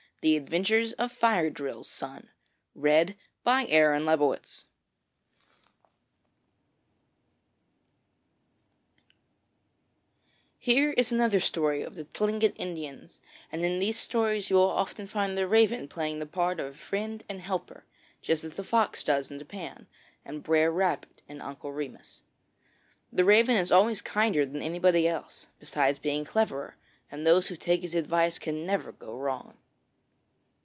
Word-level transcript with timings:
THE 0.23 0.35
ADVENTURES 0.37 0.93
OF 0.99 1.11
FIRE 1.11 1.49
DRILL'S 1.49 1.89
SON 1.89 2.29
Here 2.75 3.15
is 10.91 11.11
another 11.11 11.39
story 11.39 11.81
of 11.81 11.95
the 11.95 12.03
Tlingit 12.05 12.53
Indians, 12.55 13.19
and 13.51 13.65
in 13.65 13.79
these 13.79 13.97
stories 13.97 14.51
you 14.51 14.57
will 14.57 14.69
often 14.69 15.07
find 15.07 15.35
the 15.35 15.47
Raven 15.47 15.87
playing 15.87 16.19
the 16.19 16.27
part 16.27 16.59
of 16.59 16.77
friend 16.77 17.23
and 17.27 17.41
helper, 17.41 17.83
just 18.21 18.43
as 18.43 18.53
the 18.53 18.63
Fox 18.63 19.03
does 19.03 19.31
in 19.31 19.39
Japan, 19.39 19.87
and 20.23 20.43
Brer 20.43 20.69
Rabbit 20.69 21.23
in 21.27 21.41
'Uncle 21.41 21.71
Remus.' 21.71 22.21
The 23.11 23.25
Raven 23.25 23.55
is 23.55 23.71
always 23.71 24.03
kinder 24.03 24.45
than 24.45 24.61
anybody 24.61 25.07
else, 25.07 25.47
besides 25.59 25.97
being 25.97 26.25
cleverer, 26.25 26.75
and 27.09 27.25
those 27.25 27.47
who 27.47 27.55
take 27.55 27.81
his 27.81 27.95
advice 27.95 28.37
can 28.37 28.67
never 28.67 28.91
go 28.91 29.15
wrong. 29.17 29.57